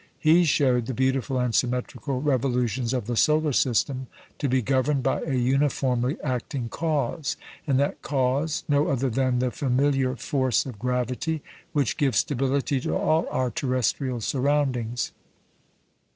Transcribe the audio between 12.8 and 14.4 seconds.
to all our terrestrial